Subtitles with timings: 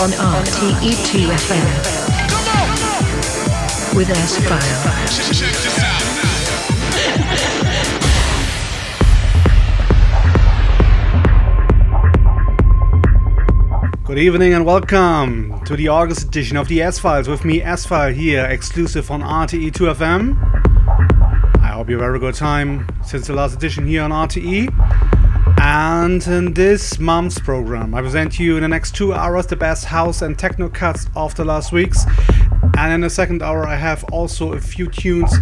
[0.00, 1.66] on RTE2FM
[3.94, 4.80] with S-File.
[14.06, 18.46] Good evening and welcome to the August edition of the S-Files with me, S-File, here,
[18.46, 20.34] exclusive on RTE2FM.
[21.62, 24.99] I hope you have a very good time since the last edition here on RTE.
[25.72, 29.84] And in this month's program, I present you in the next two hours the best
[29.84, 32.06] house and techno cuts of the last weeks.
[32.76, 35.32] And in the second hour, I have also a few tunes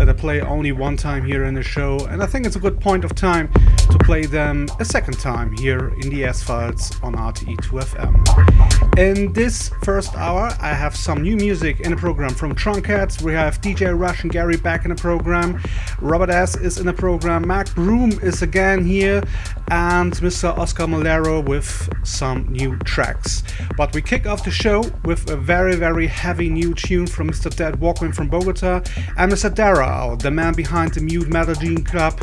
[0.00, 1.98] that I play only one time here in the show.
[2.06, 3.52] And I think it's a good point of time
[3.90, 8.98] to play them a second time here in the S Files on RTE2FM.
[8.98, 13.20] In this first hour, I have some new music in the program from Truncats.
[13.20, 15.62] We have DJ Rush and Gary Beck in the program.
[16.00, 16.56] Robert S.
[16.56, 17.46] is in the program.
[17.46, 19.22] Mark Broom is again here.
[19.70, 20.56] And Mr.
[20.56, 23.42] Oscar Mulero with some new tracks.
[23.76, 27.54] But we kick off the show with a very, very heavy new tune from Mr.
[27.54, 28.82] Dead Walkman from Bogota
[29.16, 29.54] and Mr.
[29.90, 32.20] Darrow, the man behind the Mute Metal Gene Club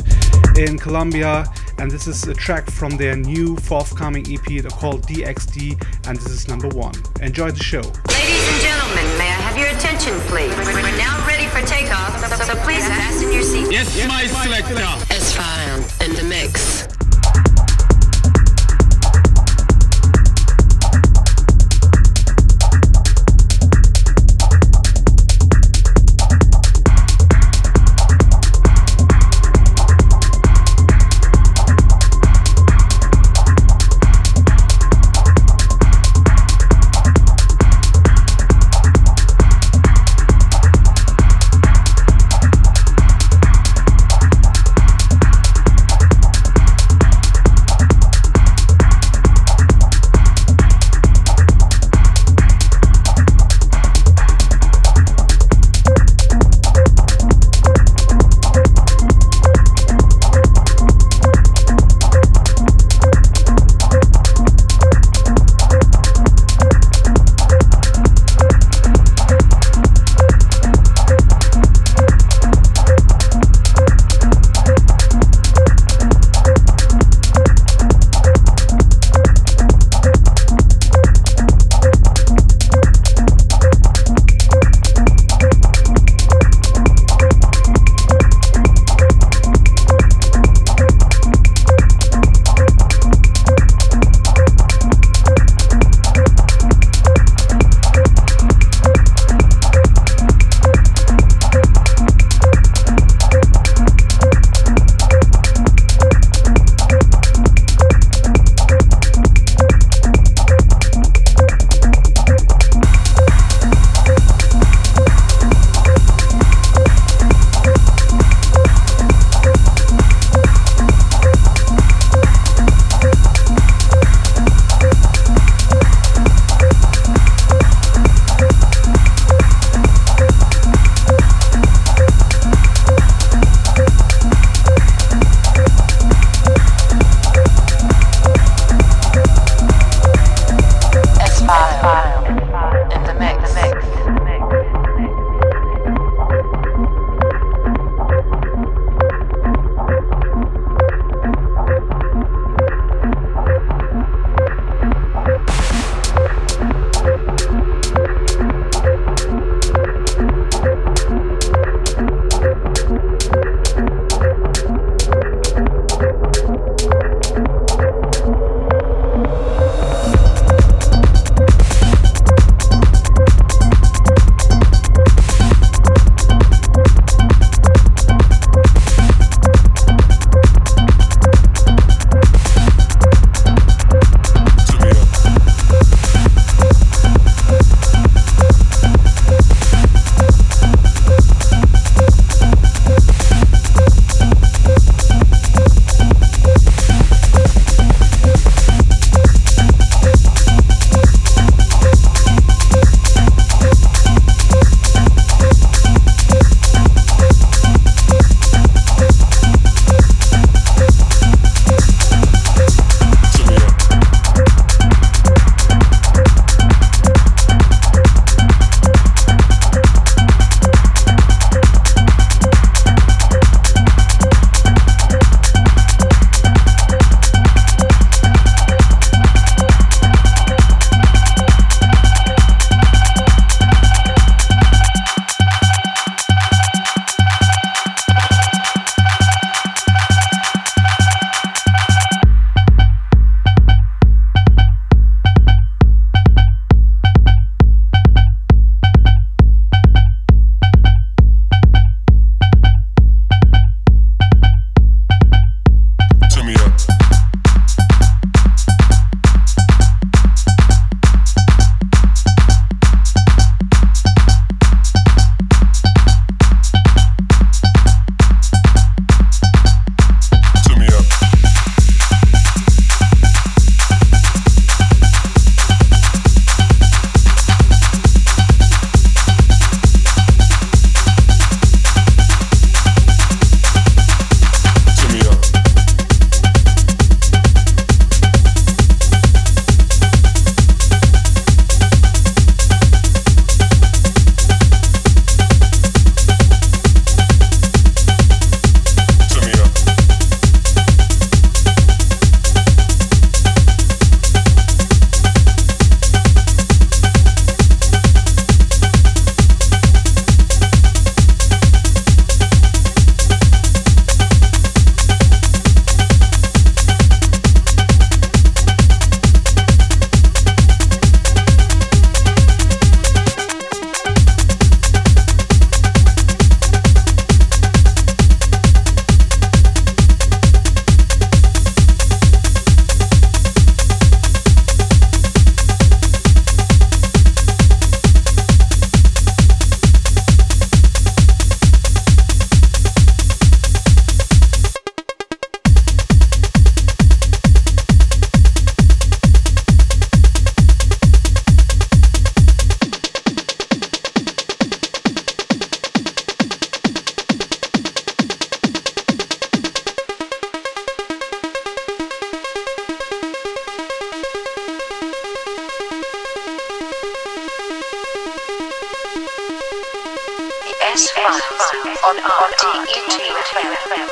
[0.56, 1.44] in Colombia.
[1.78, 5.76] And this is a track from their new forthcoming EP called DXD,
[6.08, 6.94] and this is number one.
[7.20, 7.82] Enjoy the show.
[8.16, 10.54] Ladies and gentlemen, may I have your attention, please?
[10.56, 13.70] We're now ready for takeoff, so, so please fasten your seats.
[13.70, 14.74] Yes, my selector.
[15.14, 16.77] S-File in the mix.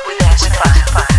[0.05, 0.47] with us.
[0.93, 1.16] With.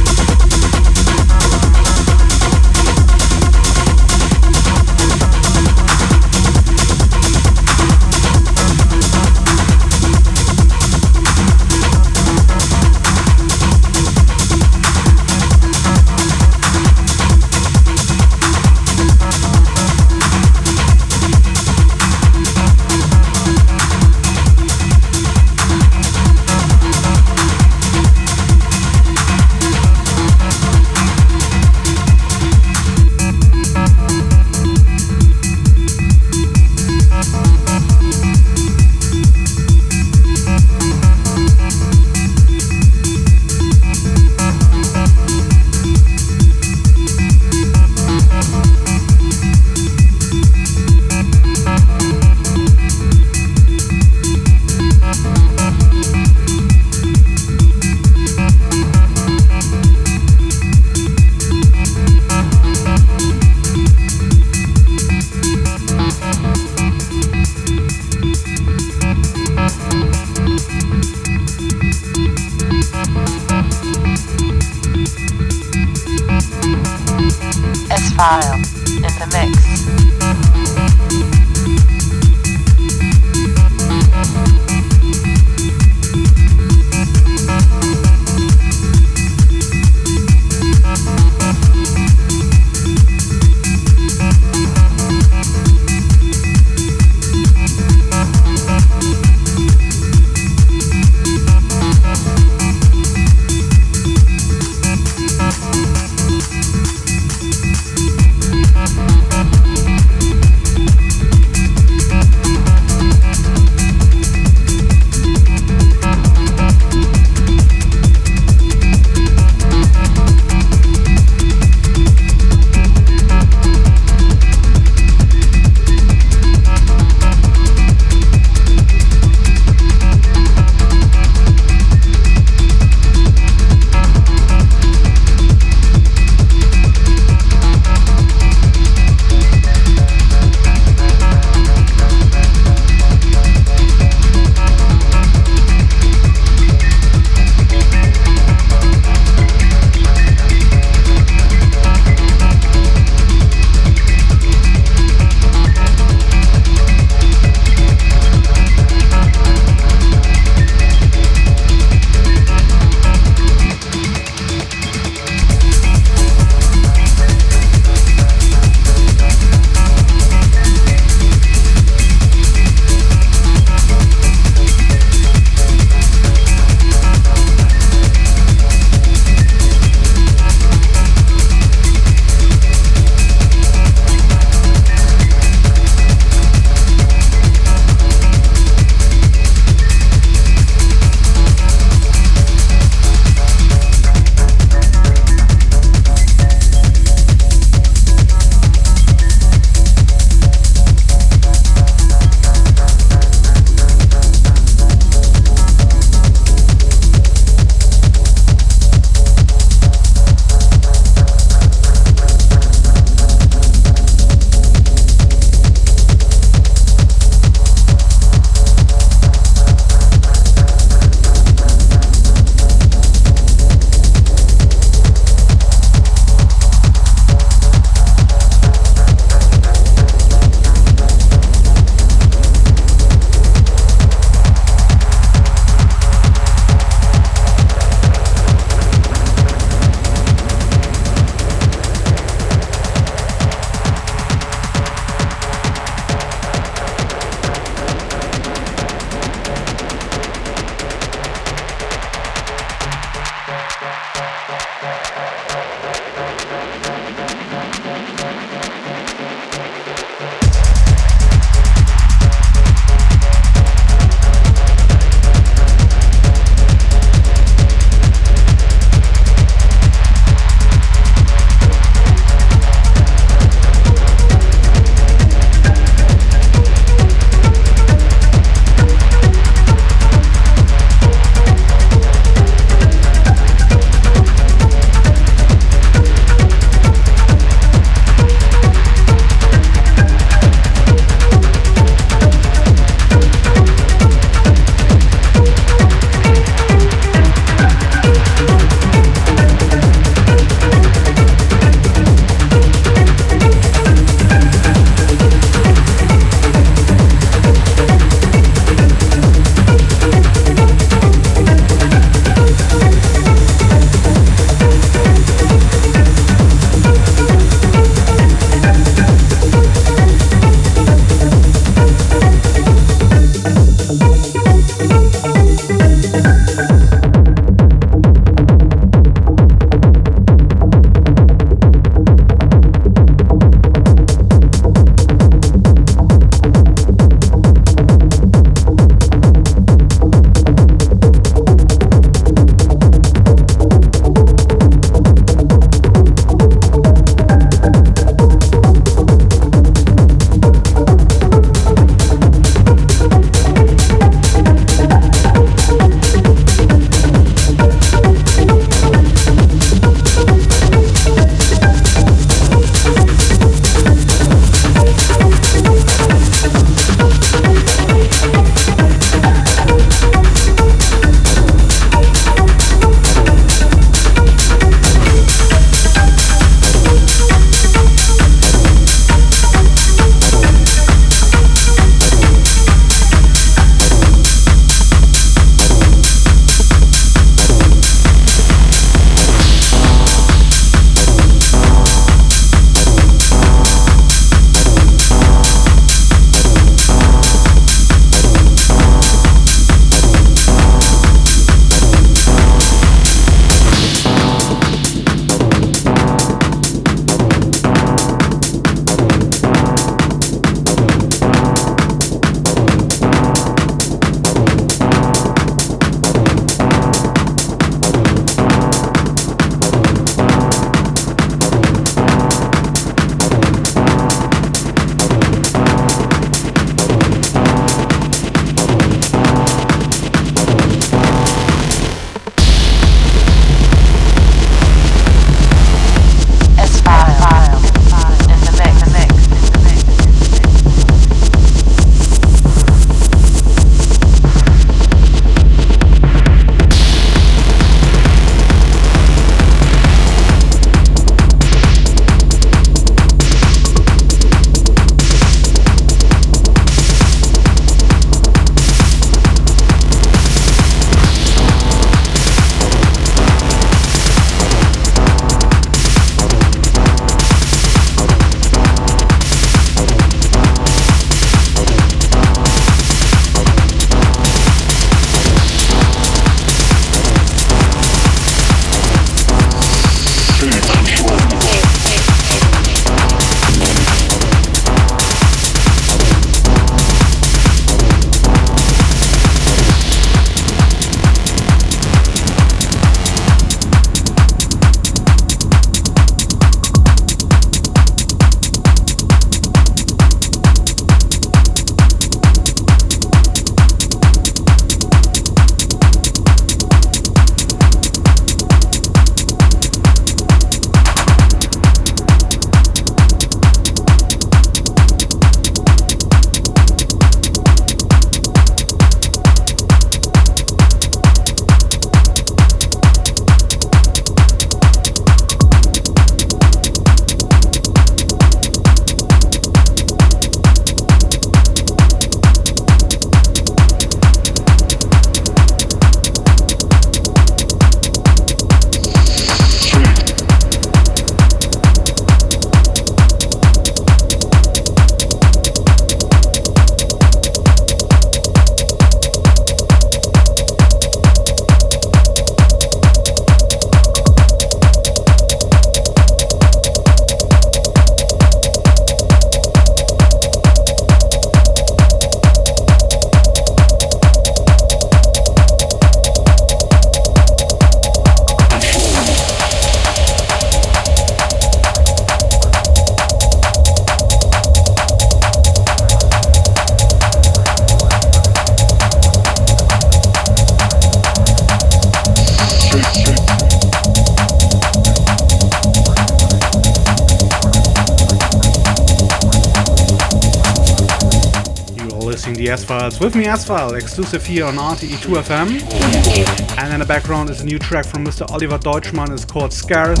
[592.34, 592.98] The S Files.
[592.98, 596.58] With me, S File, exclusive here on RTE2 FM.
[596.58, 598.28] And in the background is a new track from Mr.
[598.30, 599.12] Oliver Deutschmann.
[599.12, 600.00] It's called Scars,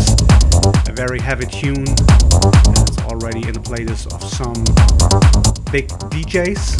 [0.88, 1.84] a very heavy tune.
[1.84, 4.54] It's already in the playlist of some
[5.70, 6.76] big DJs.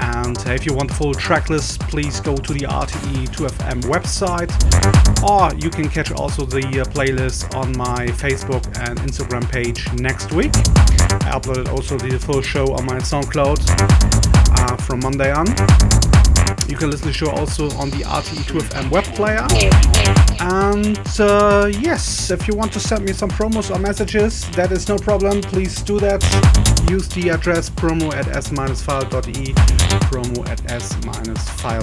[0.00, 4.50] And if you want the full track list, please go to the RTE2FM website,
[5.22, 10.32] or you can catch also the uh, playlist on my Facebook and Instagram page next
[10.32, 10.52] week.
[11.22, 13.60] I uploaded also the full show on my SoundCloud
[14.58, 15.46] uh, from Monday on.
[16.68, 19.46] You can listen to the show also on the RTE2FM web player.
[20.40, 24.88] And uh, yes, if you want to send me some promos or messages, that is
[24.88, 25.40] no problem.
[25.42, 26.22] Please do that.
[26.90, 29.52] Use the address promo at s-file.de,
[30.08, 31.82] promo at s-file.de.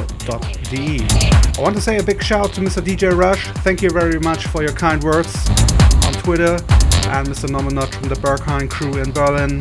[1.57, 2.81] I want to say a big shout out to Mr.
[2.81, 3.47] DJ Rush.
[3.63, 5.68] Thank you very much for your kind words
[6.19, 6.53] Twitter.
[7.09, 7.49] And Mr.
[7.49, 9.59] Nominot from the Berghain crew in Berlin.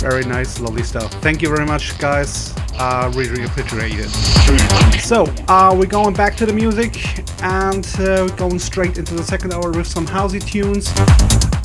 [0.00, 1.12] Very nice, lovely stuff.
[1.14, 2.54] Thank you very much, guys.
[2.74, 5.00] Uh, really, appreciate it.
[5.00, 9.52] So, uh, we're going back to the music and uh, going straight into the second
[9.52, 10.88] hour with some housey tunes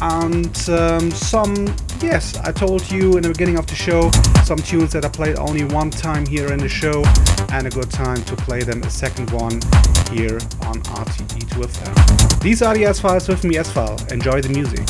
[0.02, 1.54] and um, some,
[2.02, 4.12] yes, I told you in the beginning of the show,
[4.44, 7.04] some tunes that I played only one time here in the show
[7.52, 9.54] and a good time to play them a second one
[10.12, 10.38] here
[10.68, 12.42] on RTE2FM.
[12.42, 13.98] These are the S Files with me, S File.
[14.12, 14.86] Enjoy the music.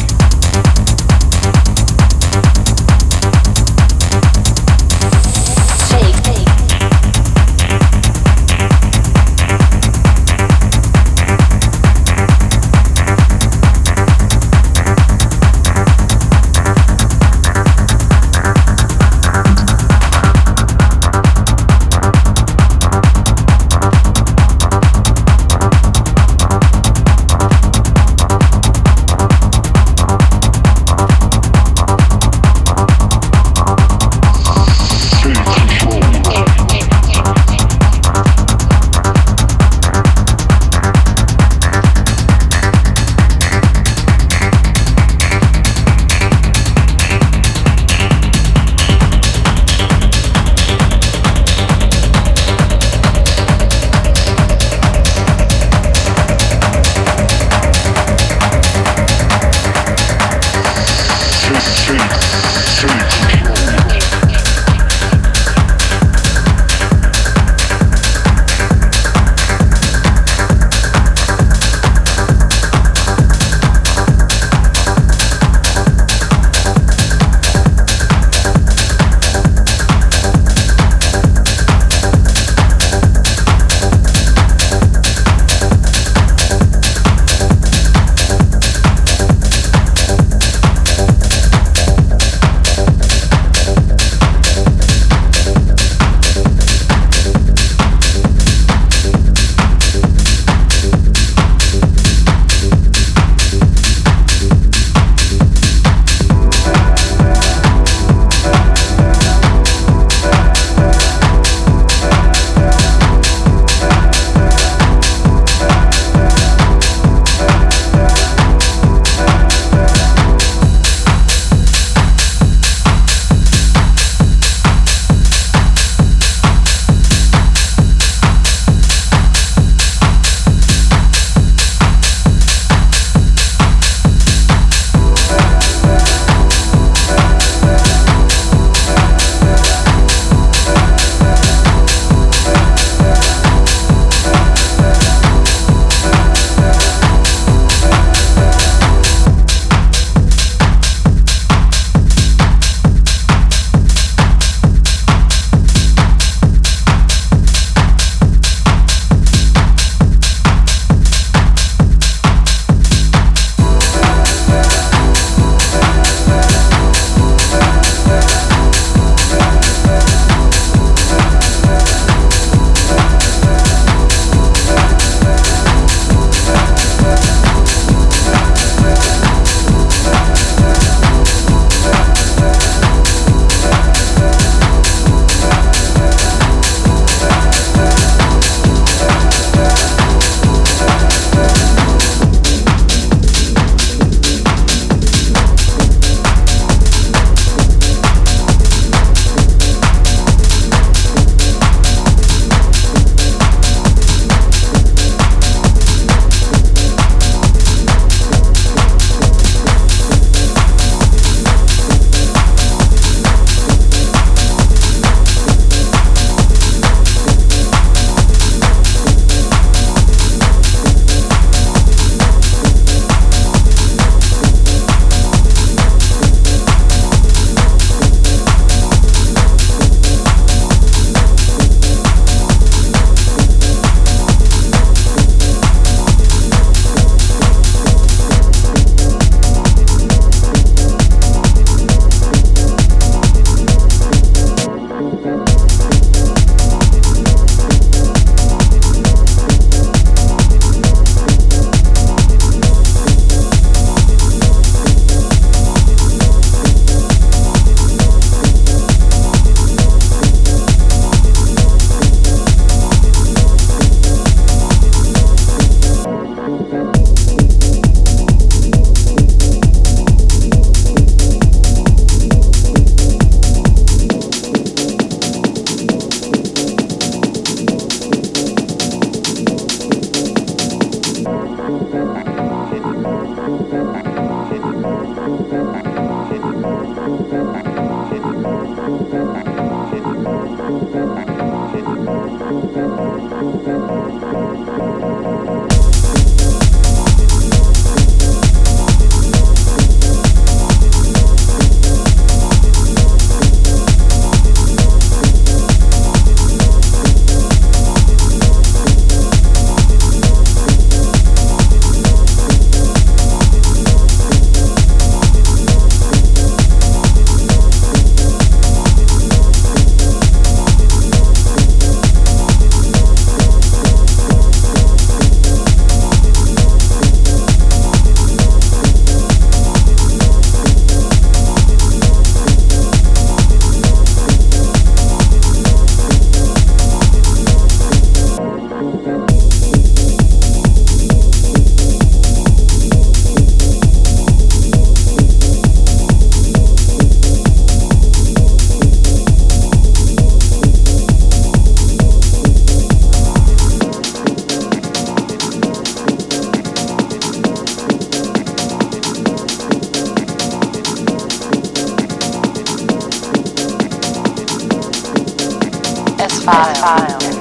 [366.46, 367.35] file.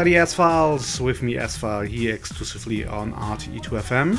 [0.00, 4.18] Are the S Files with me, S File, here exclusively on RTE2FM.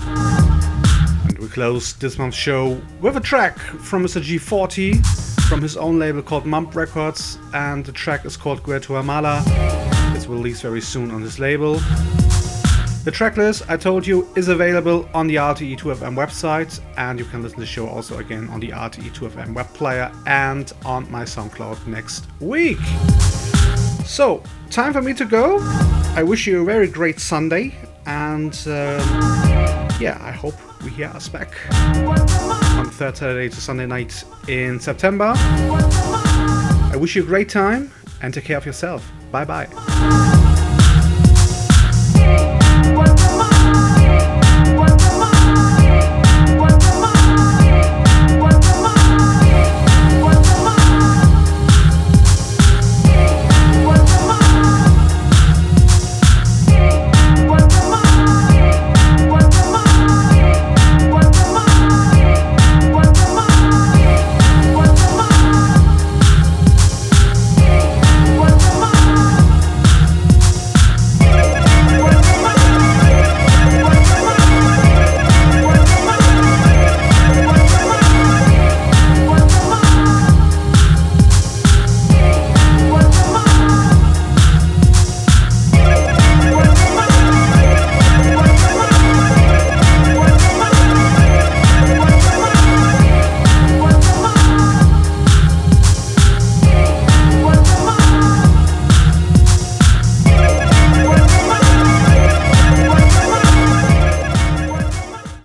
[1.28, 4.22] And we close this month's show with a track from Mr.
[4.22, 5.03] G40
[5.48, 9.41] from his own label called Mump Records, and the track is called Guatemala.
[10.16, 11.76] It's released very soon on this label.
[13.03, 17.56] The tracklist, I told you, is available on the RTE2FM website, and you can listen
[17.56, 22.28] to the show also again on the RTE2FM web player and on my SoundCloud next
[22.40, 22.78] week.
[24.06, 25.60] So, time for me to go.
[26.15, 27.76] I wish you a very great Sunday,
[28.06, 28.72] and um,
[29.99, 35.34] yeah, I hope we hear us back on third Saturday to Sunday night in September.
[35.35, 37.91] I wish you a great time
[38.22, 39.10] and take care of yourself.
[39.31, 39.90] Bye bye.